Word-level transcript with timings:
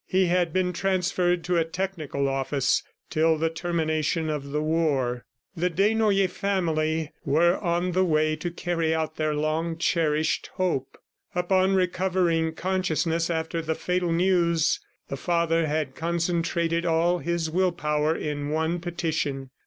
He 0.07 0.25
had 0.25 0.51
been 0.51 0.73
transferred 0.73 1.43
to 1.43 1.57
a 1.59 1.63
technical 1.63 2.27
office 2.27 2.81
till 3.11 3.37
the 3.37 3.51
termination 3.51 4.31
of 4.31 4.49
the 4.51 4.59
war. 4.59 5.25
The 5.55 5.69
Desnoyers 5.69 6.31
family 6.31 7.11
were 7.23 7.55
on 7.59 7.91
the 7.91 8.03
way 8.03 8.35
to 8.37 8.49
carry 8.49 8.95
out 8.95 9.17
their 9.17 9.35
long 9.35 9.77
cherished 9.77 10.49
hope. 10.55 10.97
Upon 11.35 11.75
recovering 11.75 12.55
consciousness 12.55 13.29
after 13.29 13.61
the 13.61 13.75
fatal 13.75 14.11
news, 14.11 14.79
the 15.07 15.17
father 15.17 15.67
had 15.67 15.93
concentrated 15.93 16.83
all 16.83 17.19
his 17.19 17.51
will 17.51 17.71
power 17.71 18.15
in 18.15 18.49
one 18.49 18.79
petition. 18.79 19.51